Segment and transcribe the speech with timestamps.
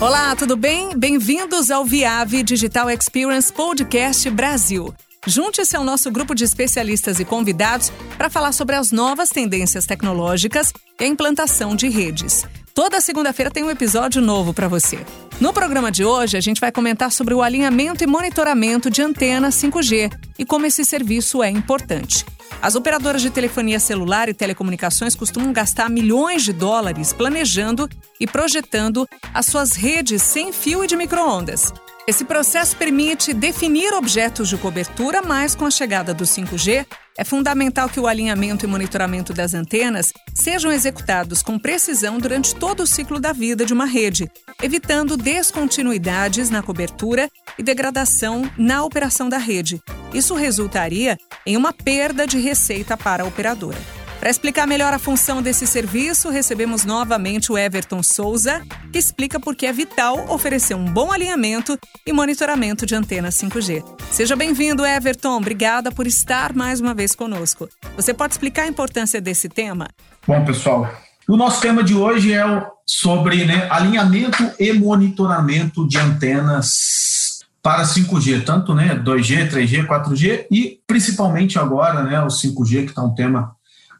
[0.00, 0.98] Olá, tudo bem?
[0.98, 4.92] Bem-vindos ao Viave Digital Experience Podcast Brasil.
[5.26, 10.72] Junte-se ao nosso grupo de especialistas e convidados para falar sobre as novas tendências tecnológicas
[11.00, 12.44] e a implantação de redes.
[12.74, 14.98] Toda segunda-feira tem um episódio novo para você.
[15.40, 19.54] No programa de hoje, a gente vai comentar sobre o alinhamento e monitoramento de antenas
[19.54, 22.26] 5G e como esse serviço é importante.
[22.60, 27.88] As operadoras de telefonia celular e telecomunicações costumam gastar milhões de dólares planejando
[28.20, 31.72] e projetando as suas redes sem fio e de microondas.
[32.06, 36.84] Esse processo permite definir objetos de cobertura, mas com a chegada do 5G,
[37.16, 42.80] é fundamental que o alinhamento e monitoramento das antenas sejam executados com precisão durante todo
[42.80, 44.30] o ciclo da vida de uma rede,
[44.62, 49.80] evitando descontinuidades na cobertura e degradação na operação da rede.
[50.12, 54.03] Isso resultaria em uma perda de receita para a operadora.
[54.24, 59.54] Para explicar melhor a função desse serviço, recebemos novamente o Everton Souza, que explica por
[59.54, 63.84] que é vital oferecer um bom alinhamento e monitoramento de antenas 5G.
[64.10, 65.36] Seja bem-vindo, Everton.
[65.36, 67.68] Obrigada por estar mais uma vez conosco.
[67.96, 69.88] Você pode explicar a importância desse tema?
[70.26, 70.90] Bom, pessoal,
[71.28, 78.42] o nosso tema de hoje é sobre né, alinhamento e monitoramento de antenas para 5G,
[78.42, 83.54] tanto né, 2G, 3G, 4G e principalmente agora né, o 5G, que está um tema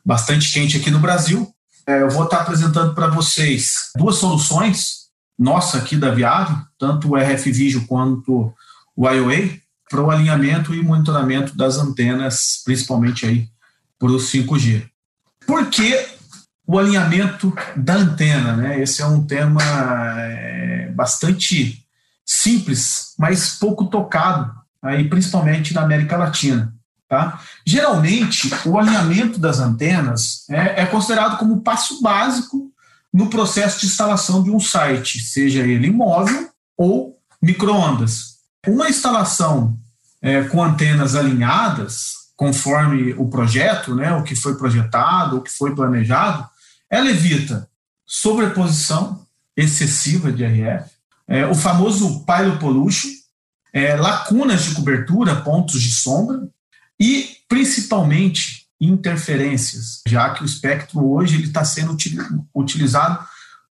[0.05, 1.53] bastante quente aqui no Brasil.
[1.87, 5.05] É, eu vou estar apresentando para vocês duas soluções
[5.39, 8.53] nossa aqui da Viável, tanto o RF Vigio quanto
[8.97, 9.59] o IOA,
[9.91, 13.49] para o alinhamento e monitoramento das antenas, principalmente aí
[13.99, 14.87] para o 5G.
[15.47, 16.07] Por que
[16.67, 18.57] o alinhamento da antena?
[18.57, 18.81] Né?
[18.81, 21.85] Esse é um tema é, bastante
[22.25, 26.75] simples, mas pouco tocado, aí, principalmente na América Latina.
[27.15, 27.41] Tá?
[27.65, 32.73] Geralmente, o alinhamento das antenas é, é considerado como passo básico
[33.13, 38.39] no processo de instalação de um site, seja ele móvel ou microondas.
[38.67, 39.79] Uma instalação
[40.21, 45.73] é, com antenas alinhadas, conforme o projeto, né, o que foi projetado, o que foi
[45.73, 46.45] planejado,
[46.91, 47.69] ela evita
[48.05, 49.25] sobreposição
[49.57, 50.91] excessiva de RF,
[51.29, 53.09] é, o famoso pilot pollution,
[53.73, 56.49] é, lacunas de cobertura, pontos de sombra,
[57.01, 61.97] e principalmente interferências, já que o espectro hoje está sendo
[62.55, 63.25] utilizado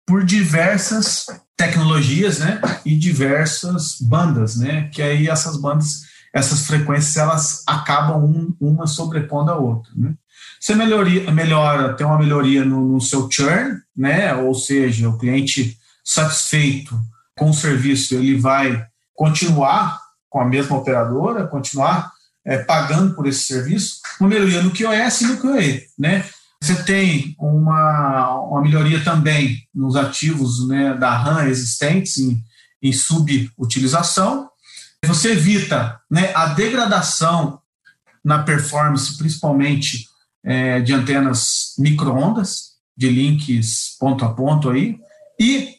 [0.06, 1.26] por diversas
[1.56, 6.04] tecnologias, né, e diversas bandas, né, que aí essas bandas,
[6.34, 10.14] essas frequências, elas acabam um, uma sobrepondo a outra, né.
[10.60, 15.78] Você melhoria, melhora, tem uma melhoria no, no seu churn, né, ou seja, o cliente
[16.04, 17.00] satisfeito
[17.38, 22.12] com o serviço, ele vai continuar com a mesma operadora, continuar
[22.46, 26.26] é, pagando por esse serviço, uma melhoria no QoS e no QoE, né?
[26.64, 32.42] Você tem uma, uma melhoria também nos ativos né, da RAM existentes em,
[32.82, 34.50] em subutilização.
[35.06, 37.60] Você evita né, a degradação
[38.24, 40.08] na performance, principalmente
[40.42, 44.98] é, de antenas microondas, de links ponto a ponto aí.
[45.38, 45.76] E,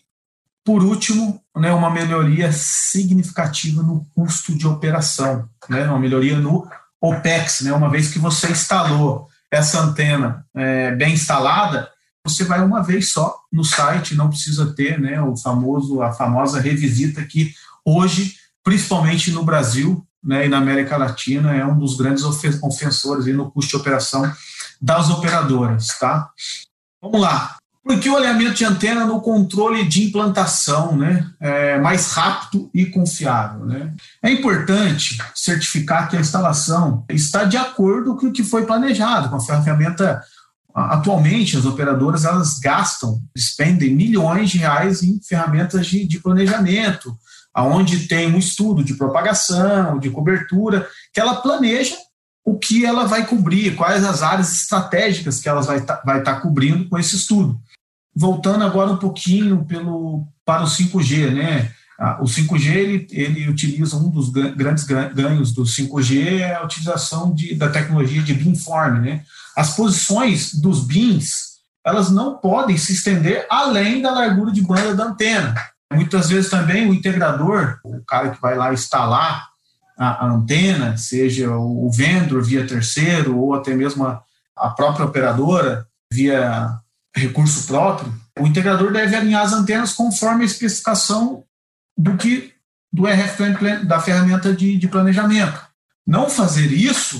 [0.64, 6.66] por último, né, uma melhoria significativa no custo de operação, né, uma melhoria no
[7.00, 11.88] OPEX, né, uma vez que você instalou essa antena é, bem instalada,
[12.26, 16.58] você vai uma vez só no site, não precisa ter né, o famoso, a famosa
[16.58, 17.52] revisita que
[17.84, 23.50] hoje, principalmente no Brasil né, e na América Latina, é um dos grandes ofensores no
[23.50, 24.32] custo de operação
[24.80, 25.88] das operadoras.
[25.98, 26.30] Tá?
[27.02, 27.58] Vamos lá.
[27.84, 33.66] Porque o alinhamento de antena no controle de implantação né, é mais rápido e confiável.
[33.66, 33.92] Né?
[34.22, 39.36] É importante certificar que a instalação está de acordo com o que foi planejado, com
[39.36, 40.22] a ferramenta.
[40.74, 47.14] Atualmente, as operadoras elas gastam, expendem milhões de reais em ferramentas de, de planejamento,
[47.52, 51.94] aonde tem um estudo de propagação, de cobertura, que ela planeja
[52.44, 56.22] o que ela vai cobrir, quais as áreas estratégicas que ela vai estar tá, vai
[56.22, 57.58] tá cobrindo com esse estudo.
[58.14, 61.70] Voltando agora um pouquinho pelo, para o 5G, né?
[62.20, 67.54] O 5G ele, ele utiliza um dos grandes ganhos do 5G é a utilização de,
[67.54, 69.22] da tecnologia de beamform, né?
[69.56, 75.04] As posições dos beams elas não podem se estender além da largura de banda da
[75.04, 75.54] antena.
[75.92, 79.46] Muitas vezes também o integrador, o cara que vai lá instalar
[79.98, 84.22] a, a antena, seja o vendor via terceiro ou até mesmo a,
[84.56, 86.80] a própria operadora via
[87.14, 91.44] recurso próprio, o integrador deve alinhar as antenas conforme a especificação
[91.96, 92.52] do que
[92.92, 95.60] do RF da ferramenta de, de planejamento.
[96.06, 97.18] Não fazer isso,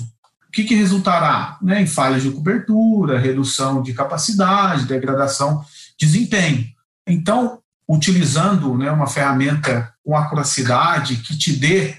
[0.48, 1.58] o que, que resultará?
[1.60, 5.64] Né, em falhas de cobertura, redução de capacidade, degradação
[5.98, 6.64] de desempenho.
[7.06, 7.58] Então,
[7.88, 11.96] utilizando né, uma ferramenta com acuracidade que te dê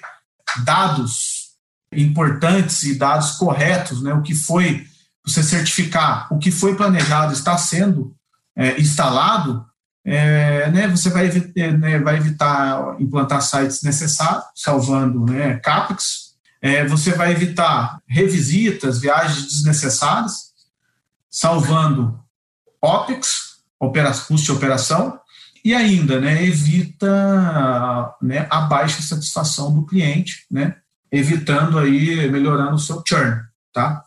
[0.64, 1.56] dados
[1.92, 4.88] importantes e dados corretos, né, o que foi
[5.26, 8.16] você certificar o que foi planejado está sendo
[8.56, 9.66] é, instalado,
[10.06, 16.86] é, né, você vai, é, né, vai evitar implantar sites necessários, salvando né, CAPEX, é,
[16.86, 20.54] você vai evitar revisitas, viagens desnecessárias,
[21.30, 22.20] salvando
[22.82, 23.58] OPEX,
[24.28, 25.20] custo de operação,
[25.64, 30.76] e ainda né, evita né, a baixa satisfação do cliente, né,
[31.12, 33.42] evitando aí, melhorando o seu churn.
[33.74, 34.04] Tá?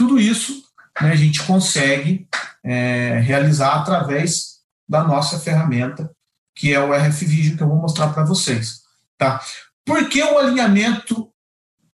[0.00, 0.62] Tudo isso
[0.98, 2.26] né, a gente consegue
[2.64, 6.10] é, realizar através da nossa ferramenta,
[6.56, 8.80] que é o RF Vision, que eu vou mostrar para vocês.
[9.18, 9.42] Tá?
[9.84, 11.28] Por que o alinhamento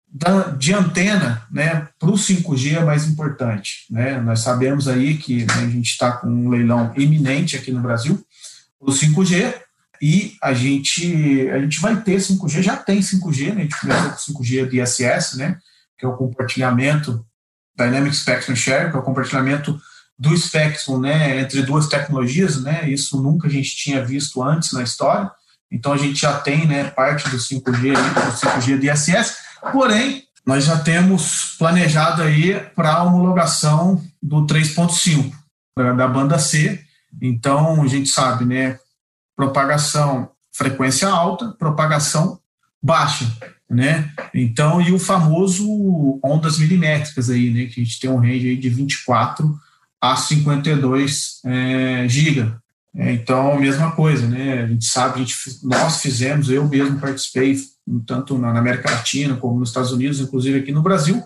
[0.06, 3.86] da, de antena né, para o 5G é mais importante?
[3.90, 4.20] Né?
[4.20, 8.22] Nós sabemos aí que né, a gente está com um leilão iminente aqui no Brasil,
[8.78, 9.54] o 5G,
[10.02, 13.60] e a gente, a gente vai ter 5G, já tem 5G, né?
[13.60, 15.58] a gente começou com 5G DSS, né?
[15.98, 17.24] que é o compartilhamento
[17.76, 19.78] Dynamic Spectrum Share, que é o compartilhamento
[20.18, 24.82] do espectro né, entre duas tecnologias, né, isso nunca a gente tinha visto antes na
[24.82, 25.30] história,
[25.70, 29.36] então a gente já tem né, parte do 5G, do 5G DSS,
[29.72, 35.32] porém, nós já temos planejado aí para a homologação do 3.5,
[35.96, 36.80] da banda C,
[37.20, 38.78] então a gente sabe, né,
[39.34, 42.38] propagação frequência alta, propagação
[42.80, 43.26] baixa
[43.68, 44.10] né?
[44.32, 47.66] Então, e o famoso ondas milimétricas aí, né?
[47.66, 49.58] Que a gente tem um range aí de 24
[50.00, 52.60] a 52 é, giga.
[52.96, 54.62] É, então, mesma coisa, né?
[54.62, 57.56] A gente sabe, a gente, nós fizemos, eu mesmo participei,
[58.06, 61.22] tanto na América Latina como nos Estados Unidos, inclusive aqui no Brasil,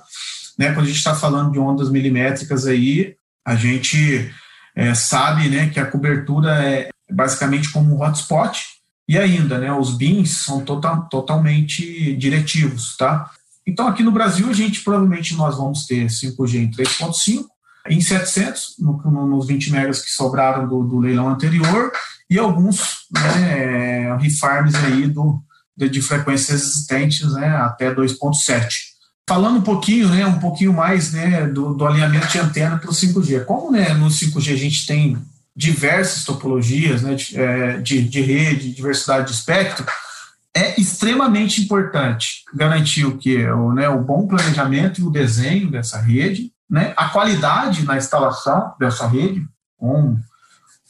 [0.59, 0.73] né?
[0.73, 3.15] Quando a gente está falando de ondas milimétricas aí,
[3.45, 4.31] a gente
[4.75, 8.78] é, sabe, né, que a cobertura é basicamente como um hotspot,
[9.09, 13.31] e ainda, né, os BINs são total, totalmente diretivos, tá?
[13.67, 17.45] Então, aqui no Brasil, a gente provavelmente nós vamos ter 5G em 3.5,
[17.89, 21.91] em 700, no, no, nos 20 megas que sobraram do, do leilão anterior,
[22.29, 25.43] e alguns né, refarms aí do,
[25.75, 28.69] de, de frequências existentes né, até 2.7.
[29.27, 32.95] Falando um pouquinho, né, um pouquinho mais né, do, do alinhamento de antena para o
[32.95, 33.45] 5G.
[33.45, 35.19] Como né, no 5G a gente tem
[35.59, 39.85] diversas topologias né, de, é, de, de rede, diversidade de espectro,
[40.55, 46.01] é extremamente importante garantir o que o, né, o bom planejamento e o desenho dessa
[46.01, 49.45] rede, né, a qualidade na instalação dessa rede,
[49.77, 50.17] com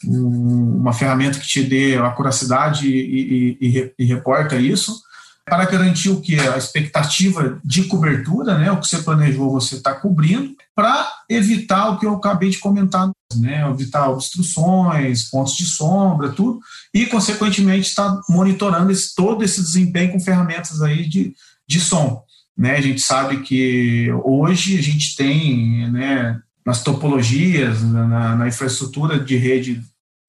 [0.05, 5.01] um, uma ferramenta que te dê a curacidade e, e, e, e reporta isso,
[5.49, 6.39] para garantir o que?
[6.39, 8.71] A expectativa de cobertura, né?
[8.71, 13.09] O que você planejou, você está cobrindo, para evitar o que eu acabei de comentar,
[13.35, 13.67] né?
[13.69, 16.59] Evitar obstruções, pontos de sombra, tudo,
[16.93, 21.33] e, consequentemente, está monitorando esse, todo esse desempenho com ferramentas aí de,
[21.67, 22.23] de som.
[22.57, 22.75] Né?
[22.75, 29.35] A gente sabe que hoje a gente tem, né, nas topologias, na, na infraestrutura de
[29.37, 29.81] rede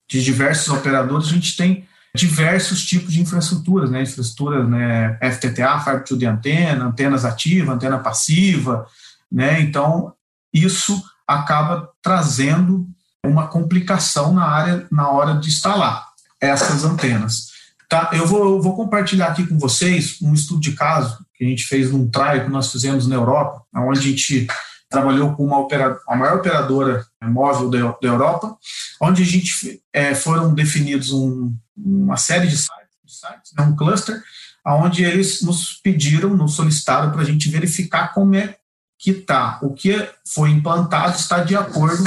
[0.08, 1.84] de diversos operadores, a gente tem
[2.14, 4.02] diversos tipos de infraestruturas, né?
[4.02, 8.86] Infraestrutura né, FTTA, Fiber to the Antena, antenas ativa, antena passiva,
[9.30, 9.60] né?
[9.60, 10.12] Então,
[10.52, 12.86] isso acaba trazendo
[13.24, 16.06] uma complicação na área na hora de instalar
[16.40, 17.50] essas antenas.
[17.88, 18.10] Tá?
[18.12, 21.64] Eu vou, eu vou compartilhar aqui com vocês um estudo de caso que a gente
[21.64, 24.46] fez num trial que nós fizemos na Europa, onde a gente
[24.88, 28.56] trabalhou com uma operadora, a maior operadora móvel da Europa,
[29.00, 32.70] onde a gente é, foram definidos um, uma série de sites,
[33.06, 34.22] sites né, um cluster,
[34.66, 38.56] onde eles nos pediram, nos solicitaram para a gente verificar como é
[38.98, 42.04] que está, o que foi implantado está de acordo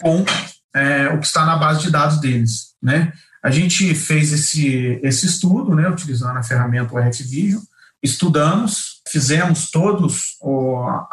[0.00, 0.24] com
[0.74, 3.12] é, o que está na base de dados deles, né?
[3.42, 7.60] A gente fez esse, esse estudo, né, utilizando a ferramenta RF Vision,
[8.02, 10.38] estudamos, fizemos todos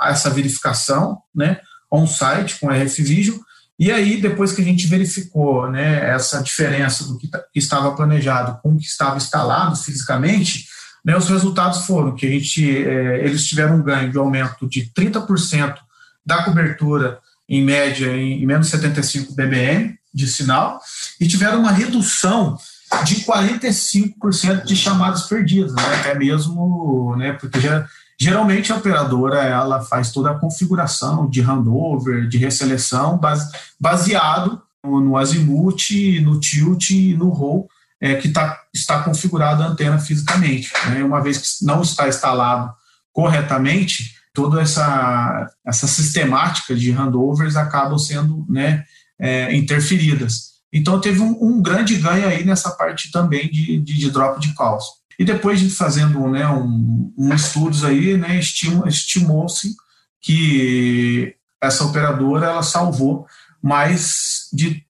[0.01, 1.59] essa verificação, né,
[1.91, 3.37] on-site com RF Vision,
[3.79, 8.73] e aí, depois que a gente verificou né, essa diferença do que, estava planejado com
[8.73, 10.67] o que estava instalado fisicamente,
[11.05, 14.91] né, os resultados foram que a gente, é, eles tiveram um ganho de aumento de
[14.93, 15.77] 30%
[16.25, 20.81] da cobertura, em média, em, em menos 75 dBm de sinal,
[21.17, 22.57] e tiveram uma redução
[23.05, 27.87] de 45% de chamadas perdidas, né, até mesmo, né, porque já
[28.19, 33.49] Geralmente a operadora ela faz toda a configuração de handover, de resseleção, base,
[33.79, 37.69] baseado no, no azimuth, no tilt e no roll
[38.01, 40.71] é, que tá, está configurada a antena fisicamente.
[40.87, 41.03] Né?
[41.03, 42.73] Uma vez que não está instalado
[43.11, 48.83] corretamente, toda essa, essa sistemática de handovers acabam sendo né,
[49.19, 50.49] é, interferidas.
[50.71, 54.53] Então teve um, um grande ganho aí nessa parte também de, de, de drop de
[54.53, 54.85] calls.
[55.19, 59.75] E depois de fazendo né, um, um estudos aí, né, estimou-se
[60.21, 63.27] que essa operadora ela salvou
[63.61, 64.81] mais de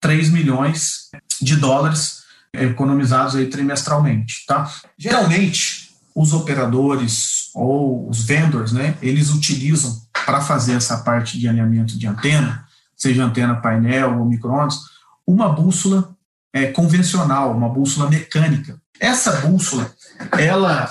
[0.00, 1.08] 3 milhões
[1.40, 4.68] de dólares economizados aí trimestralmente, tá?
[4.98, 11.96] Geralmente, os operadores ou os vendors, né, eles utilizam para fazer essa parte de alinhamento
[11.96, 12.66] de antena,
[12.96, 14.78] seja antena painel ou microondas,
[15.24, 16.16] uma bússola
[16.52, 18.80] é, convencional, uma bússola mecânica.
[19.00, 19.92] Essa bússola,
[20.38, 20.90] ela,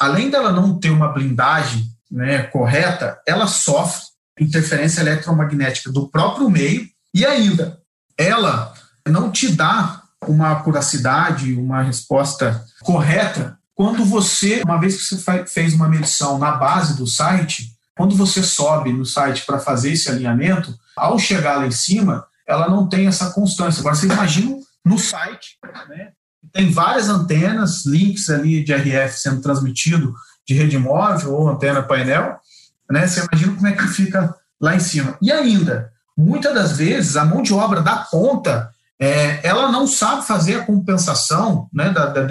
[0.00, 4.02] além dela não ter uma blindagem né, correta, ela sofre
[4.38, 7.78] interferência eletromagnética do próprio meio e ainda
[8.18, 8.74] ela
[9.06, 15.74] não te dá uma acuracidade, uma resposta correta quando você, uma vez que você fez
[15.74, 20.76] uma medição na base do site, quando você sobe no site para fazer esse alinhamento,
[20.96, 23.80] ao chegar lá em cima, ela não tem essa constância.
[23.80, 26.12] Agora, você imagina no site, né?
[26.52, 30.14] Tem várias antenas, links ali de RF sendo transmitido
[30.46, 32.38] de rede móvel ou antena painel,
[32.90, 33.06] né?
[33.06, 35.16] Você imagina como é que fica lá em cima.
[35.20, 40.26] E ainda, muitas das vezes, a mão de obra da ponta, é, ela não sabe
[40.26, 42.22] fazer a compensação né, da, da,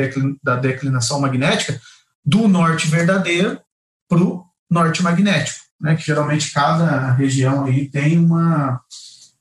[0.44, 1.80] da declinação magnética
[2.26, 3.60] do norte verdadeiro
[4.08, 8.80] para o norte magnético, né, que geralmente cada região aí tem uma,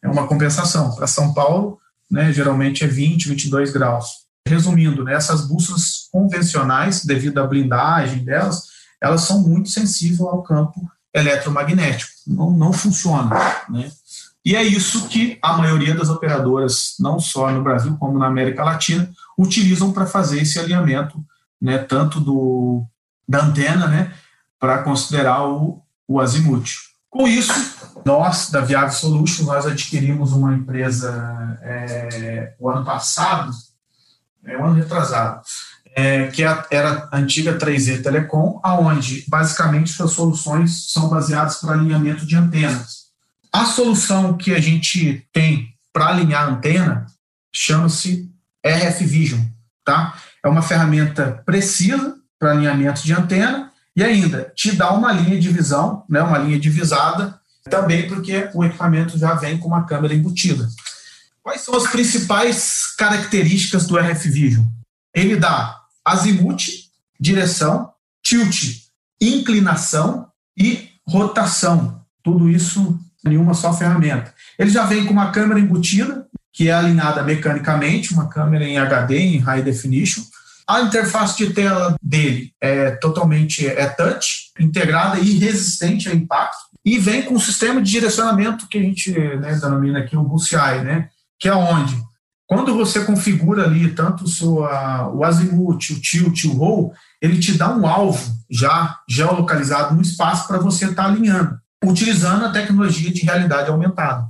[0.02, 0.94] é uma compensação.
[0.94, 1.78] Para São Paulo,
[2.10, 4.21] né, geralmente é 20, 22 graus.
[4.46, 8.64] Resumindo, né, essas bússolas convencionais, devido à blindagem delas,
[9.00, 12.12] elas são muito sensíveis ao campo eletromagnético.
[12.26, 13.30] Não, não funciona.
[13.68, 13.90] Né?
[14.44, 18.64] E é isso que a maioria das operadoras, não só no Brasil como na América
[18.64, 19.08] Latina,
[19.38, 21.24] utilizam para fazer esse alinhamento,
[21.60, 22.84] né, tanto do,
[23.28, 24.12] da antena, né,
[24.58, 26.70] para considerar o, o azimuth.
[27.08, 27.52] Com isso,
[28.04, 33.52] nós, da Viave Solutions, nós adquirimos uma empresa é, o ano passado,
[34.44, 35.42] é, o ano retrasado,
[35.94, 41.72] é, que é era a antiga 3E Telecom, aonde basicamente suas soluções são baseadas para
[41.72, 43.02] alinhamento de antenas.
[43.52, 47.06] A solução que a gente tem para alinhar a antena
[47.54, 48.30] chama-se
[48.64, 49.40] RF Vision,
[49.84, 50.14] tá?
[50.42, 55.50] É uma ferramenta precisa para alinhamento de antena e ainda te dá uma linha de
[55.50, 60.66] visão, né, uma linha divisada, também porque o equipamento já vem com uma câmera embutida.
[61.42, 64.64] Quais são as principais características do RF Vision?
[65.14, 66.62] Ele dá azimuth,
[67.18, 67.90] direção,
[68.22, 68.82] tilt,
[69.20, 72.00] inclinação e rotação.
[72.22, 74.32] Tudo isso em uma só ferramenta.
[74.58, 79.18] Ele já vem com uma câmera embutida, que é alinhada mecanicamente, uma câmera em HD,
[79.18, 80.22] em High Definition.
[80.68, 86.58] A interface de tela dele é totalmente é touch, integrada e resistente a impacto.
[86.84, 90.84] E vem com um sistema de direcionamento que a gente né, denomina aqui o BUSI,
[90.84, 91.08] né,
[91.42, 92.00] que é onde,
[92.46, 94.58] quando você configura ali tanto seu,
[95.14, 100.46] o azimuth, o tilt, o roll, ele te dá um alvo já geolocalizado no espaço
[100.46, 104.24] para você estar tá alinhando utilizando a tecnologia de realidade aumentada.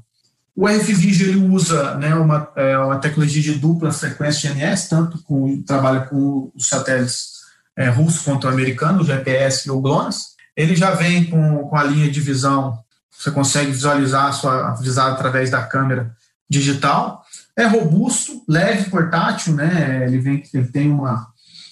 [0.56, 5.62] O RFVIG ele usa né, uma, é, uma tecnologia de dupla frequência GNS, tanto com
[5.62, 7.42] trabalha com os satélites
[7.76, 7.92] é,
[8.24, 10.32] quanto americano, o GPS e o GLONASS.
[10.56, 12.78] Ele já vem com, com a linha de visão,
[13.10, 16.14] você consegue visualizar a sua visada através da câmera
[16.48, 17.22] digital.
[17.56, 20.04] É robusto, leve, portátil, né?
[20.06, 21.26] Ele vem, ele tem uma,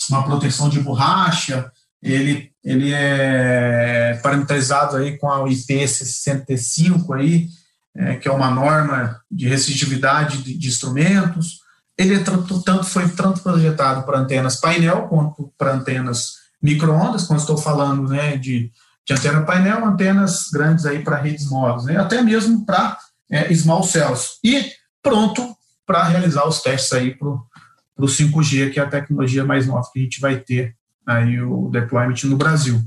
[0.08, 1.70] uma proteção de borracha,
[2.02, 7.48] ele, ele é parametrizado aí com a IP65 aí,
[7.94, 11.60] é, que é uma norma de restritividade de, de instrumentos.
[11.96, 17.40] Ele é tanto, tanto foi tanto projetado para antenas painel quanto para antenas microondas, quando
[17.40, 18.70] estou falando né, de,
[19.06, 22.98] de antena painel, antenas grandes aí para redes móveis, né, até mesmo para
[23.30, 24.38] é, small cells.
[24.44, 24.72] E
[25.02, 25.56] pronto
[25.87, 29.99] para realizar os testes aí para o 5G, que é a tecnologia mais nova que
[29.99, 32.80] a gente vai ter aí o deployment no Brasil.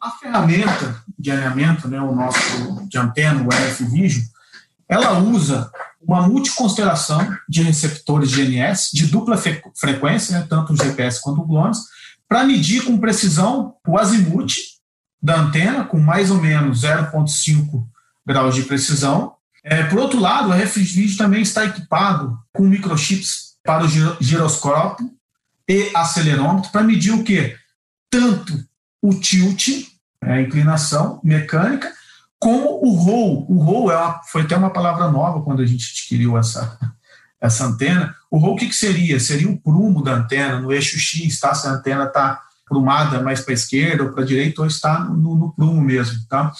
[0.00, 4.24] A ferramenta de alinhamento, né, o nosso de antena, o RF Vision,
[4.88, 5.70] ela usa
[6.00, 9.36] uma multiconstelação de receptores GNS de dupla
[9.76, 11.84] frequência, né, tanto o GPS quanto o GLONASS,
[12.26, 14.54] para medir com precisão o azimuth
[15.22, 17.86] da antena, com mais ou menos 0,5
[18.26, 19.34] graus de precisão.
[19.62, 23.88] É, por outro lado, o RF Vision também está equipado com microchips para o
[24.20, 25.10] giroscópio
[25.68, 27.56] e acelerômetro para medir o que?
[28.10, 28.64] Tanto
[29.02, 29.86] o tilt,
[30.22, 31.92] é a inclinação mecânica,
[32.38, 33.46] como o roll.
[33.50, 36.78] O roll é uma, foi até uma palavra nova quando a gente adquiriu essa,
[37.40, 38.14] essa antena.
[38.30, 39.20] O roll o que, que seria?
[39.20, 41.54] Seria o prumo da antena no eixo X, tá?
[41.54, 45.00] Se a antena está prumada mais para a esquerda ou para a direita, ou está
[45.00, 46.52] no, no, prumo mesmo, tá?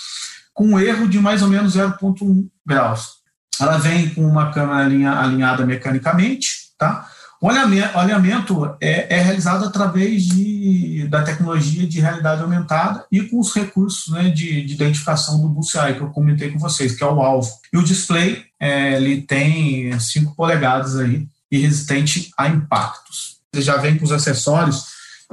[0.61, 3.13] Com um erro de mais ou menos 0,1 graus.
[3.59, 7.09] ela vem com uma câmera alinha, alinhada mecanicamente, tá?
[7.41, 13.55] O alinhamento, é, é, realizado através de, da tecnologia de realidade aumentada e com os
[13.55, 17.23] recursos né, de, de, identificação do Bullseye, que eu comentei com vocês, que é o
[17.23, 17.51] alvo.
[17.73, 23.39] E o display, é, ele tem 5 polegadas aí e resistente a impactos.
[23.51, 24.85] Ele já vem com os acessórios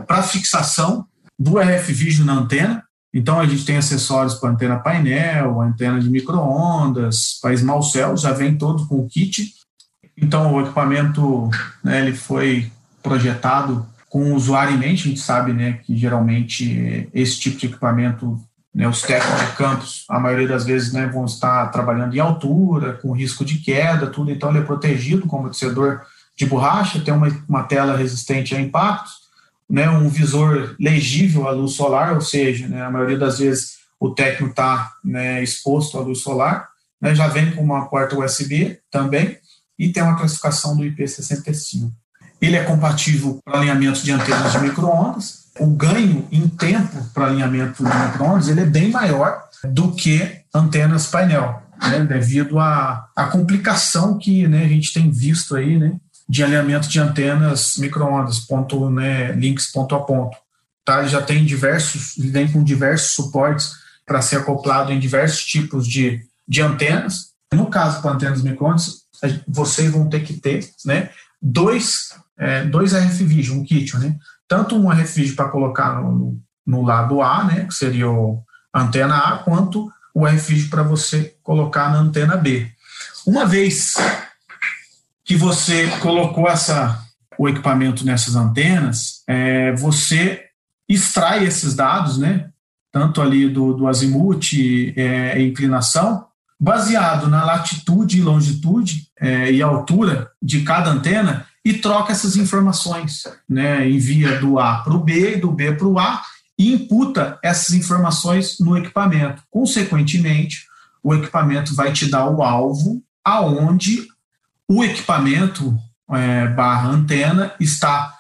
[0.08, 1.06] para fixação
[1.38, 6.10] do RF Vision na antena, então, a gente tem acessórios para antena painel, antena de
[6.10, 9.54] micro-ondas, para small cell, já vem todo com o kit.
[10.16, 11.50] Então, o equipamento
[11.84, 12.72] né, ele foi
[13.02, 15.06] projetado com o usuário em mente.
[15.06, 18.40] A gente sabe né, que, geralmente, esse tipo de equipamento,
[18.74, 22.94] né, os técnicos de campus, a maioria das vezes, né, vão estar trabalhando em altura,
[22.94, 24.32] com risco de queda, tudo.
[24.32, 26.02] Então, ele é protegido com amortecedor
[26.36, 29.27] de borracha, tem uma, uma tela resistente a impactos
[29.70, 34.12] né, um visor legível à luz solar, ou seja, né, a maioria das vezes o
[34.12, 36.70] técnico está né, exposto à luz solar,
[37.02, 39.38] né, já vem com uma porta USB também
[39.78, 41.92] e tem uma classificação do IP65.
[42.42, 45.48] Ele é compatível para alinhamento de antenas de microondas.
[45.60, 51.08] O ganho em tempo para alinhamento de microondas ele é bem maior do que antenas
[51.08, 55.96] painel, né, devido à, à complicação que né, a gente tem visto aí, né,
[56.28, 60.38] de alinhamento de antenas microondas, ponto, né, links ponto a ponto.
[60.84, 61.00] Tá?
[61.00, 63.72] Ele já tem diversos, ele vem com diversos suportes
[64.06, 67.32] para ser acoplado em diversos tipos de, de antenas.
[67.54, 69.04] No caso com antenas microondas,
[69.48, 71.10] vocês vão ter que ter né,
[71.42, 74.16] dois, é, dois RF Vision, um kit, né?
[74.48, 78.44] tanto um RF Vision para colocar no, no lado A, né, que seria o,
[78.74, 82.70] antena A, quanto o RF Vision para você colocar na antena B.
[83.26, 83.96] Uma vez
[85.28, 87.06] que você colocou essa,
[87.38, 90.46] o equipamento nessas antenas, é, você
[90.88, 92.50] extrai esses dados, né,
[92.94, 94.54] tanto ali do, do azimuth
[94.96, 96.26] é, e inclinação,
[96.58, 103.24] baseado na latitude e longitude é, e altura de cada antena e troca essas informações,
[103.50, 106.22] né, envia do A para o B, do B para o A
[106.58, 109.44] e imputa essas informações no equipamento.
[109.52, 110.66] Consequentemente,
[111.04, 114.08] o equipamento vai te dar o alvo aonde
[114.70, 115.78] o equipamento
[116.12, 118.14] é, barra antena está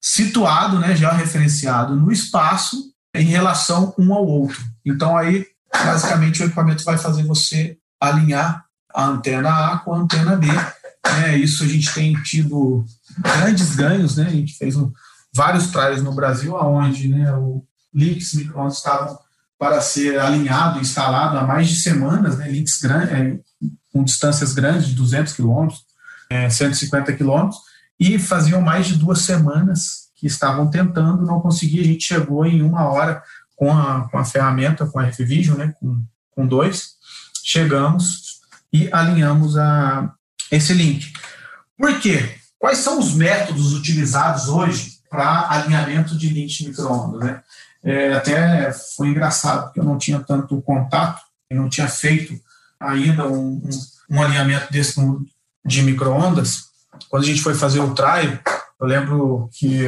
[0.00, 4.62] situado, né, referenciado no espaço em relação um ao outro.
[4.84, 10.36] Então aí, basicamente, o equipamento vai fazer você alinhar a antena A com a antena
[10.36, 10.46] B.
[10.46, 11.36] Né?
[11.38, 12.84] Isso a gente tem tido
[13.18, 14.26] grandes ganhos, né?
[14.26, 14.90] A gente fez um,
[15.34, 19.18] vários trials no Brasil, aonde né, o links microondas estavam
[19.58, 22.50] para ser alinhado, instalado há mais de semanas, né?
[22.50, 23.38] Links grandes, é,
[23.92, 25.84] com distâncias grandes, de 200 quilômetros,
[26.30, 27.60] é, 150 quilômetros,
[27.98, 32.62] e faziam mais de duas semanas que estavam tentando, não conseguia, a gente chegou em
[32.62, 33.22] uma hora
[33.56, 36.92] com a, com a ferramenta, com a RFVision, né, com, com dois,
[37.44, 38.40] chegamos
[38.72, 40.12] e alinhamos a,
[40.50, 41.12] esse link.
[41.76, 42.36] Por quê?
[42.58, 47.42] Quais são os métodos utilizados hoje para alinhamento de link de microondas, né?
[47.82, 52.38] É, até foi engraçado, porque eu não tinha tanto contato, eu não tinha feito
[52.78, 53.70] ainda um, um,
[54.10, 55.24] um alinhamento desse no,
[55.64, 56.70] de microondas,
[57.08, 58.38] quando a gente foi fazer o trial,
[58.80, 59.86] eu lembro que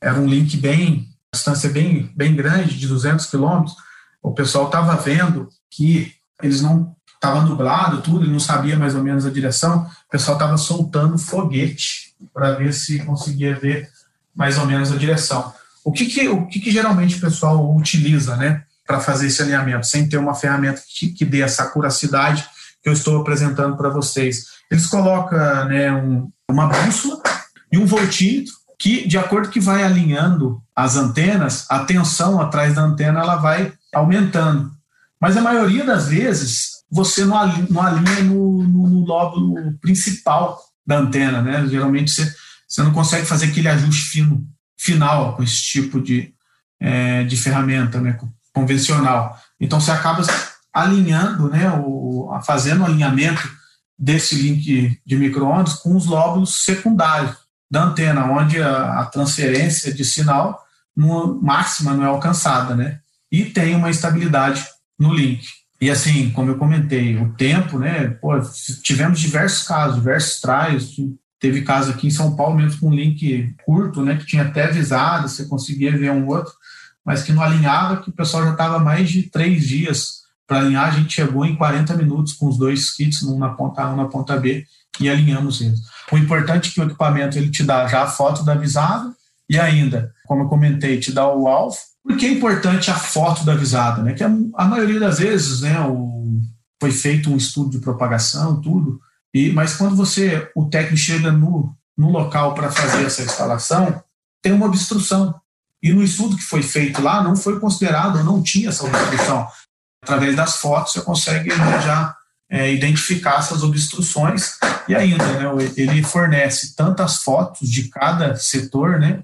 [0.00, 3.76] era um link bem, distância bem, bem grande, de 200 quilômetros,
[4.22, 9.02] o pessoal estava vendo que eles não estava nublado, tudo, ele não sabia mais ou
[9.02, 13.88] menos a direção, o pessoal estava soltando foguete para ver se conseguia ver
[14.34, 15.52] mais ou menos a direção.
[15.84, 19.86] O que, que, o que, que geralmente o pessoal utiliza né, para fazer esse alinhamento,
[19.86, 22.46] sem ter uma ferramenta que, que dê essa curacidade
[22.84, 24.44] que eu estou apresentando para vocês?
[24.70, 27.22] Eles colocam né, um, uma bússola
[27.72, 32.82] e um voltímetro que, de acordo que vai alinhando as antenas, a tensão atrás da
[32.82, 34.70] antena ela vai aumentando.
[35.18, 40.60] Mas a maioria das vezes você não alinha, não alinha no, no, no, lóbulo principal
[40.86, 41.66] da antena, né?
[41.66, 42.34] Geralmente você,
[42.68, 46.34] você não consegue fazer aquele ajuste fino, final com esse tipo de,
[46.78, 48.18] é, de ferramenta né,
[48.52, 49.38] convencional.
[49.58, 50.22] Então você acaba
[50.74, 53.48] alinhando, né, o, fazendo o alinhamento
[53.96, 57.36] desse link de microondas com os lóbulos secundários
[57.70, 60.64] da antena, onde a, a transferência de sinal
[60.96, 62.98] no, máxima não é alcançada, né?
[63.30, 64.64] E tem uma estabilidade
[64.98, 65.46] no link.
[65.80, 68.08] E assim, como eu comentei, o tempo, né?
[68.20, 68.32] Pô,
[68.82, 70.96] tivemos diversos casos, diversos trials.
[71.40, 74.16] Teve caso aqui em São Paulo mesmo com um link curto, né?
[74.16, 76.52] Que tinha até avisado, você conseguia ver um outro,
[77.04, 80.88] mas que não alinhava, que o pessoal já estava mais de três dias para alinhar,
[80.88, 83.96] a gente chegou em 40 minutos com os dois kits, um na ponta A, um
[83.96, 84.64] na ponta B,
[85.00, 85.80] e alinhamos eles.
[86.12, 89.12] O importante é que o equipamento ele te dá já a foto da avisada
[89.48, 91.76] e ainda, como eu comentei, te dá o alvo.
[92.02, 94.02] Por que é importante a foto da avisada?
[94.02, 94.12] Né?
[94.12, 96.40] Que a, a maioria das vezes né, o,
[96.80, 99.00] foi feito um estudo de propagação, tudo,
[99.32, 104.02] E, mas quando você, o técnico chega no, no local para fazer essa instalação,
[104.42, 105.34] tem uma obstrução.
[105.82, 109.46] E no estudo que foi feito lá, não foi considerado, não tinha essa obstrução.
[110.04, 112.14] Através das fotos, você consegue né, já
[112.50, 114.58] é, identificar essas obstruções.
[114.86, 119.22] E ainda, né, ele fornece tantas fotos de cada setor, né,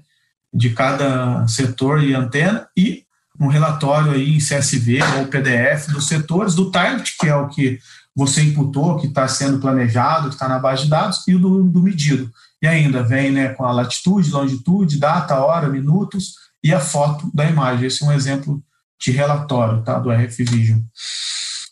[0.51, 3.03] de cada setor e antena, e
[3.39, 7.77] um relatório aí em CSV ou PDF dos setores, do target, que é o que
[8.15, 11.81] você imputou, que está sendo planejado, que está na base de dados, e do, do
[11.81, 12.31] medido.
[12.59, 17.45] E ainda vem né, com a latitude, longitude, data, hora, minutos e a foto da
[17.45, 17.85] imagem.
[17.85, 18.63] Esse é um exemplo
[19.01, 20.79] de relatório tá, do RF Vision.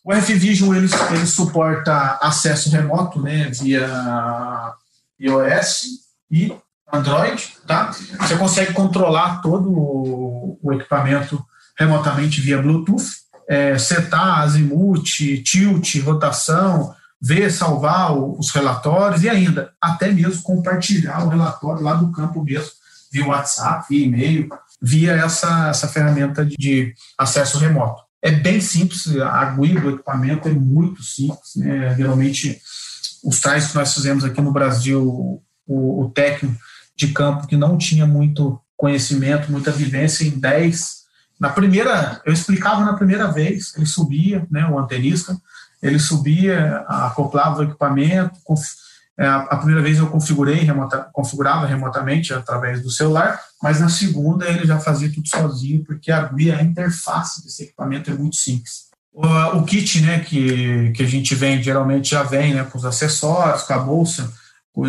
[0.04, 4.74] O RF Vision ele, ele suporta acesso remoto né, via
[5.20, 5.84] iOS
[6.32, 6.52] e
[6.92, 7.54] Android.
[7.68, 7.92] Tá?
[7.92, 11.44] Você consegue controlar todo o equipamento
[11.78, 13.06] remotamente via Bluetooth,
[13.48, 15.04] é, setar azimuth,
[15.44, 22.12] tilt, rotação, ver, salvar os relatórios e ainda até mesmo compartilhar o relatório lá do
[22.12, 22.72] campo mesmo,
[23.12, 24.50] via WhatsApp, via e-mail,
[24.82, 28.02] via essa, essa ferramenta de acesso remoto.
[28.22, 31.96] É bem simples, a GUI do equipamento é muito simples, né?
[31.96, 32.60] geralmente
[33.24, 36.58] os tais que nós fizemos aqui no Brasil, o, o técnico
[36.96, 41.00] de campo que não tinha muito conhecimento, muita vivência em 10
[41.39, 45.39] na primeira, eu explicava na primeira vez, ele subia, né, o antenista,
[45.82, 48.38] ele subia, acoplava o equipamento,
[49.26, 54.66] a primeira vez eu configurei, remota, configurava remotamente através do celular, mas na segunda ele
[54.66, 58.88] já fazia tudo sozinho, porque a guia, a interface desse equipamento é muito simples.
[59.12, 59.26] O,
[59.58, 63.64] o kit né, que, que a gente vende, geralmente já vem né, com os acessórios,
[63.64, 64.32] com a bolsa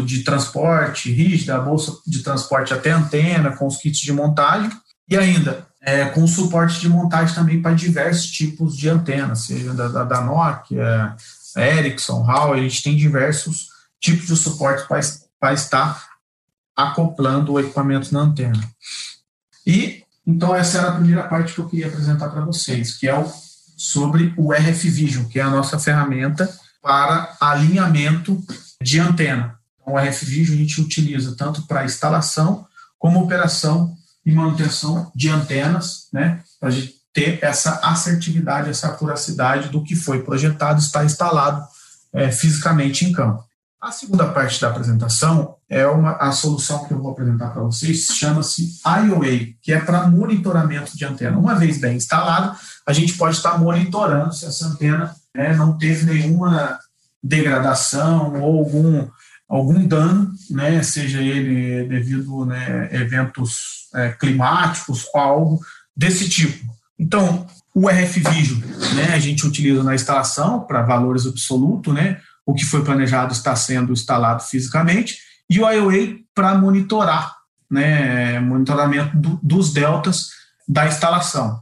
[0.05, 4.71] de transporte rígida, a bolsa de transporte até antena, com os kits de montagem,
[5.09, 9.89] e ainda é, com suporte de montagem também para diversos tipos de antenas, seja da,
[9.89, 11.17] da, da Nokia,
[11.57, 14.87] Ericsson, Huawei, a gente tem diversos tipos de suporte
[15.39, 16.09] para estar
[16.75, 18.59] acoplando o equipamento na antena.
[19.67, 23.19] E, então, essa era a primeira parte que eu queria apresentar para vocês, que é
[23.19, 23.31] o,
[23.77, 28.43] sobre o RF Vision, que é a nossa ferramenta para alinhamento
[28.83, 29.59] de antena.
[29.81, 32.67] Então, o RF Vision a gente utiliza tanto para instalação
[32.99, 39.69] como operação e manutenção de antenas, né, para a gente ter essa assertividade, essa acuracidade
[39.69, 41.67] do que foi projetado, está instalado
[42.13, 43.45] é, fisicamente em campo.
[43.81, 48.09] A segunda parte da apresentação é uma, a solução que eu vou apresentar para vocês,
[48.09, 51.39] chama-se IOA, que é para monitoramento de antena.
[51.39, 52.55] Uma vez bem instalado,
[52.87, 56.79] a gente pode estar monitorando se essa antena né, não teve nenhuma
[57.23, 59.09] degradação ou algum
[59.49, 65.61] algum dano, né, seja ele devido a né, eventos é, climáticos ou algo
[65.97, 66.65] desse tipo.
[66.97, 68.61] Então, o RF Vision,
[68.95, 73.55] né, a gente utiliza na instalação para valores absolutos, né, o que foi planejado está
[73.55, 77.37] sendo instalado fisicamente, e o IOA para monitorar,
[77.71, 80.29] né, monitoramento do, dos deltas
[80.69, 81.61] da instalação.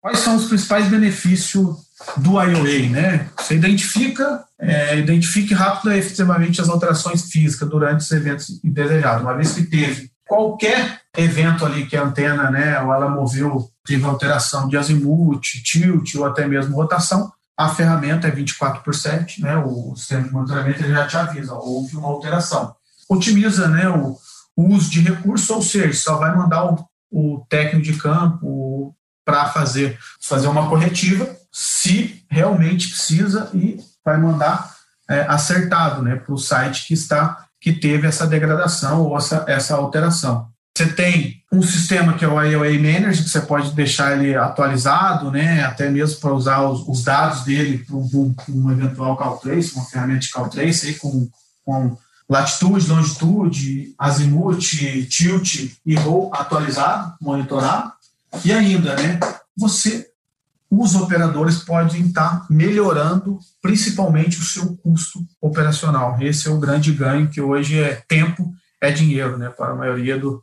[0.00, 1.76] Quais são os principais benefícios
[2.16, 3.28] do IOA, né?
[3.38, 9.22] Você identifica, é, identifique rápido e efetivamente as alterações físicas durante os eventos indesejados.
[9.22, 14.04] Uma vez que teve qualquer evento ali que a antena, né, ou ela moveu, teve
[14.04, 19.56] alteração de azimuth, tilt ou até mesmo rotação, a ferramenta é 24 por 7, né,
[19.56, 22.74] o sistema de monitoramento já te avisa, houve uma alteração.
[23.08, 24.16] Otimiza né, o,
[24.56, 29.98] uso de recursos, ou seja, só vai mandar o, o técnico de campo para fazer,
[30.20, 34.74] fazer uma corretiva se realmente precisa e vai mandar
[35.08, 39.74] é, acertado né, para o site que está que teve essa degradação ou essa, essa
[39.74, 40.50] alteração.
[40.76, 45.30] Você tem um sistema que é o IOA Manager, que você pode deixar ele atualizado,
[45.30, 49.84] né, até mesmo para usar os, os, dados dele para um, um, eventual CalTrace, uma
[49.84, 51.30] ferramenta de CalTrace aí com,
[51.64, 51.96] com
[52.28, 54.58] latitude, longitude, azimuth,
[55.08, 57.92] tilt e roll atualizado, monitorado.
[58.44, 59.20] E ainda, né,
[59.56, 60.10] você
[60.68, 66.20] os operadores podem estar melhorando principalmente o seu custo operacional.
[66.20, 70.18] Esse é o grande ganho que hoje é tempo, é dinheiro, né, para a maioria
[70.18, 70.42] do,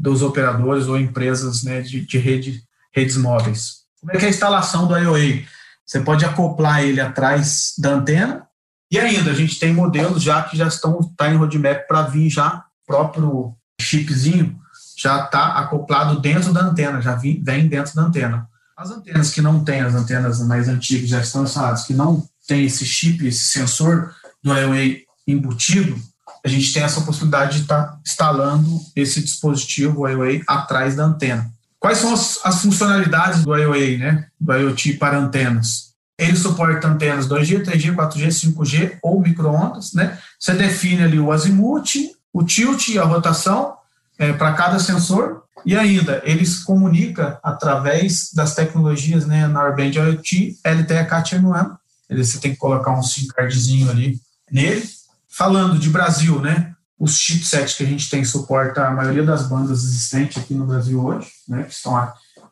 [0.00, 2.62] dos operadores ou empresas né, de, de rede,
[2.94, 3.84] redes móveis.
[4.00, 5.42] Como é que é a instalação do IOA?
[5.84, 8.46] Você pode acoplar ele atrás da antena
[8.90, 12.30] e ainda a gente tem modelos já que já estão tá em roadmap para vir
[12.30, 14.56] já próprio chipzinho
[14.96, 18.48] já está acoplado dentro da antena, já vem dentro da antena.
[18.76, 22.64] As antenas que não têm, as antenas mais antigas já estão instaladas, que não tem
[22.64, 26.00] esse chip, esse sensor do IOA embutido,
[26.46, 31.50] a gente tem essa possibilidade de estar tá instalando esse dispositivo IOA atrás da antena.
[31.80, 35.86] Quais são as, as funcionalidades do IOA, né, do IoT para antenas?
[36.16, 40.16] Ele suporta antenas 2G, 3G, 4G, 5G ou microondas, né?
[40.38, 43.74] Você define ali o azimuth, o tilt e a rotação
[44.16, 50.58] é, para cada sensor e ainda ele se comunica através das tecnologias, né, Narrowband IoT,
[50.64, 51.76] LTE Cat-M1.
[52.08, 54.88] Você tem que colocar um SIM cardzinho ali nele.
[55.36, 56.72] Falando de Brasil, né?
[56.98, 61.04] Os chipsets que a gente tem suporta a maioria das bandas existentes aqui no Brasil
[61.04, 61.64] hoje, né?
[61.64, 61.94] Que estão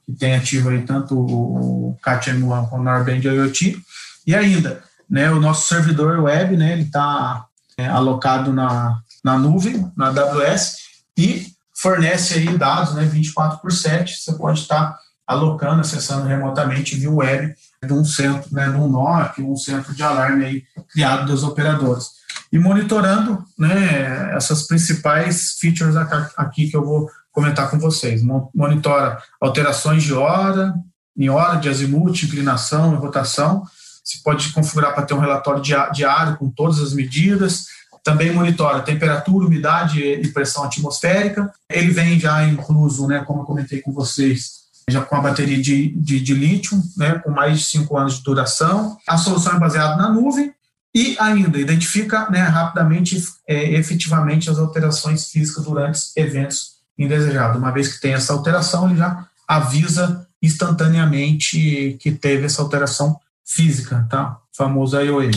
[0.04, 3.78] que tem ativo aí tanto o Cat M1 como o Narrowband IoT.
[4.26, 7.46] E ainda, né, o nosso servidor web, né, ele está
[7.78, 10.76] é, alocado na, na nuvem, na AWS,
[11.16, 17.10] e fornece aí dados, né, 24 por 7, você pode estar alocando, acessando remotamente via
[17.10, 21.42] web de um centro, né, de um NOC, um centro de alarme aí criado das
[21.42, 22.23] operadoras.
[22.54, 25.96] E monitorando, né, essas principais features
[26.36, 28.22] aqui que eu vou comentar com vocês.
[28.54, 30.72] Monitora alterações de hora,
[31.18, 33.64] em hora, de azimuth, inclinação e rotação.
[34.04, 35.60] Você pode configurar para ter um relatório
[35.92, 37.64] diário com todas as medidas.
[38.04, 41.52] Também monitora temperatura, umidade e pressão atmosférica.
[41.68, 45.88] Ele vem já incluso, né, como eu comentei com vocês, já com a bateria de,
[45.88, 48.96] de, de lítio, né, com mais de 5 anos de duração.
[49.08, 50.54] A solução é baseada na nuvem
[50.94, 57.58] e ainda identifica né, rapidamente, é, efetivamente, as alterações físicas durante eventos indesejado.
[57.58, 64.06] Uma vez que tem essa alteração, ele já avisa instantaneamente que teve essa alteração física,
[64.08, 64.38] tá?
[64.52, 65.32] O famoso IOE.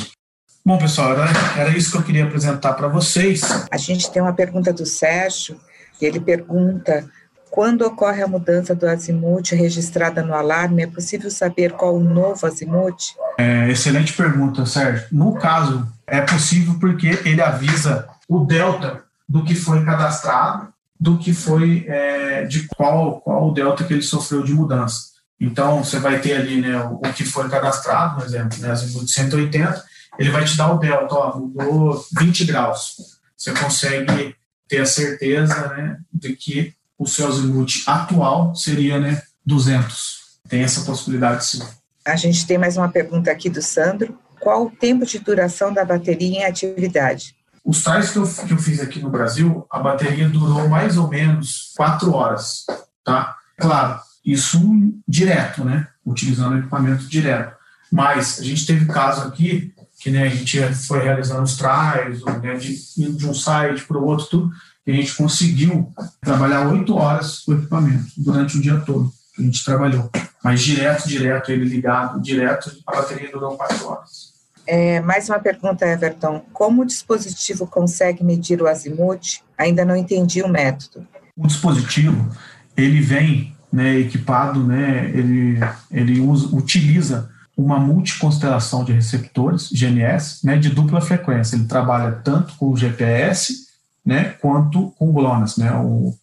[0.63, 3.41] Bom, pessoal, era, era isso que eu queria apresentar para vocês.
[3.71, 5.59] A gente tem uma pergunta do Sérgio,
[6.01, 7.09] e ele pergunta
[7.49, 12.45] quando ocorre a mudança do azimuth registrada no alarme, é possível saber qual o novo
[12.45, 13.15] azimuth?
[13.37, 15.07] É, excelente pergunta, Sérgio.
[15.11, 20.67] No caso, é possível porque ele avisa o delta do que foi cadastrado
[20.99, 25.17] do que foi é, de qual, qual o delta que ele sofreu de mudança.
[25.39, 29.11] Então, você vai ter ali né, o, o que foi cadastrado, por exemplo, né, de
[29.11, 29.85] 180,
[30.17, 32.95] ele vai te dar o delta, ó, mudou 20 graus.
[33.37, 34.35] Você consegue
[34.67, 40.39] ter a certeza né, de que o seu azimuth atual seria né, 200.
[40.47, 41.61] Tem essa possibilidade sim.
[42.05, 44.17] A gente tem mais uma pergunta aqui do Sandro.
[44.39, 47.35] Qual o tempo de duração da bateria em atividade?
[47.65, 51.09] Os tais que eu, que eu fiz aqui no Brasil, a bateria durou mais ou
[51.09, 52.65] menos quatro horas,
[53.03, 53.35] tá?
[53.57, 54.57] Claro, isso
[55.05, 55.87] direto, né?
[56.05, 57.57] Utilizando o equipamento direto.
[57.91, 62.55] Mas a gente teve caso aqui que né, a gente foi realizando os trials, né,
[62.55, 64.51] de, indo de um site para o outro, tudo,
[64.87, 69.45] e a gente conseguiu trabalhar oito horas o equipamento durante o dia todo que a
[69.45, 70.09] gente trabalhou.
[70.43, 74.33] Mas direto, direto, ele ligado, direto, a bateria durou quatro horas.
[74.65, 76.43] É, mais uma pergunta, Everton.
[76.53, 79.41] Como o dispositivo consegue medir o azimuth?
[79.57, 81.05] Ainda não entendi o método.
[81.35, 82.29] O dispositivo,
[82.75, 85.59] ele vem né, equipado, né, ele,
[85.91, 91.55] ele usa, utiliza uma multiconstelação de receptores, GNS, né, de dupla frequência.
[91.55, 93.66] Ele trabalha tanto com o GPS
[94.07, 96.17] né, quanto com o GLONASS, né, o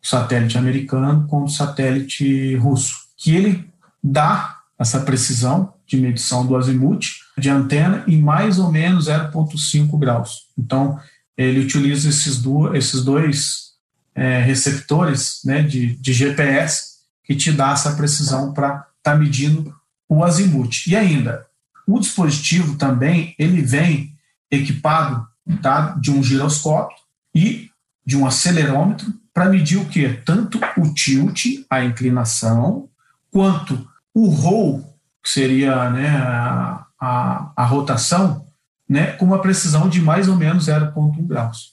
[0.00, 3.68] satélite americano com o satélite russo, que ele
[4.00, 10.42] dá essa precisão de medição do azimuth de antena em mais ou menos 0,5 graus.
[10.56, 10.96] Então,
[11.36, 13.72] ele utiliza esses, do, esses dois
[14.14, 19.74] é, receptores né, de, de GPS que te dá essa precisão para estar tá medindo
[20.08, 20.86] o azimuth.
[20.86, 21.44] E ainda,
[21.84, 24.12] o dispositivo também ele vem
[24.48, 25.26] equipado
[25.60, 27.02] tá, de um giroscópio
[27.34, 27.70] e
[28.06, 30.08] de um acelerômetro para medir o que?
[30.24, 32.88] Tanto o tilt, a inclinação,
[33.30, 34.80] quanto o roll,
[35.22, 38.46] que seria né, a, a, a rotação,
[38.88, 41.72] né, com uma precisão de mais ou menos 0,1 graus.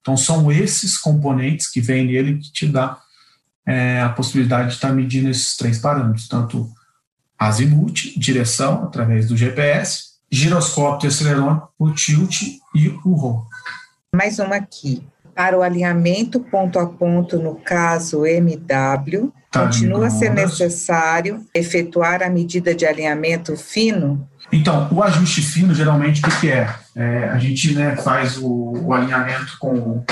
[0.00, 2.98] Então, são esses componentes que vêm nele que te dá
[3.66, 6.72] é, a possibilidade de estar medindo esses três parâmetros, tanto
[7.38, 12.42] azimuth, direção, através do GPS, giroscópio e acelerômetro, o tilt
[12.74, 13.46] e o roll.
[14.16, 15.06] Mais uma aqui.
[15.34, 22.22] Para o alinhamento ponto a ponto, no caso MW, tá continua a ser necessário efetuar
[22.22, 24.26] a medida de alinhamento fino?
[24.50, 26.74] Então, o ajuste fino, geralmente, o que é?
[26.94, 28.48] é a gente né, faz o,
[28.86, 30.02] o, alinhamento com,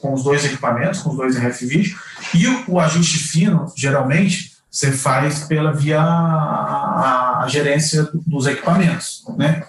[0.00, 1.96] com os dois equipamentos, com os dois RF
[2.34, 9.24] e o, o ajuste fino, geralmente, você faz pela via a, a, gerência dos equipamentos,
[9.36, 9.64] né?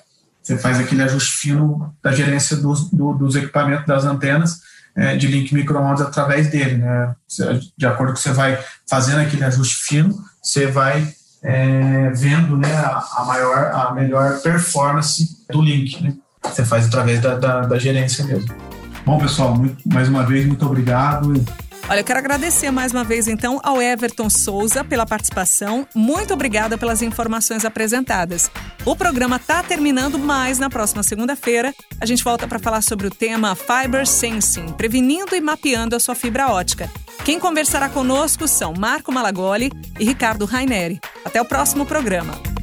[0.49, 4.61] Você faz aquele ajuste fino da gerência dos, do, dos equipamentos, das antenas,
[4.97, 7.13] é, de link microondas através dele, né?
[7.77, 8.59] De acordo com que você vai
[8.89, 11.07] fazendo aquele ajuste fino, você vai
[11.43, 16.01] é, vendo né, a, maior, a melhor performance do link.
[16.01, 16.15] Né?
[16.43, 18.51] Você faz através da, da, da gerência mesmo.
[19.05, 21.31] Bom, pessoal, muito, mais uma vez, muito obrigado.
[21.89, 25.87] Olha, eu quero agradecer mais uma vez então ao Everton Souza pela participação.
[25.95, 28.51] Muito obrigada pelas informações apresentadas.
[28.85, 33.09] O programa está terminando, mas na próxima segunda-feira a gente volta para falar sobre o
[33.09, 36.87] tema Fiber Sensing, prevenindo e mapeando a sua fibra ótica.
[37.25, 40.99] Quem conversará conosco são Marco Malagoli e Ricardo Raineri.
[41.25, 42.58] Até o próximo programa.